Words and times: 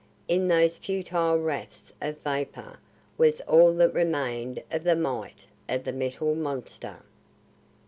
In 0.27 0.47
those 0.47 0.79
futile 0.79 1.37
wraiths 1.37 1.93
of 2.01 2.19
vapor 2.21 2.79
was 3.19 3.39
all 3.41 3.71
that 3.75 3.93
remained 3.93 4.63
of 4.71 4.83
the 4.83 4.95
might 4.95 5.45
of 5.69 5.83
the 5.83 5.93
Metal 5.93 6.33
Monster. 6.33 7.03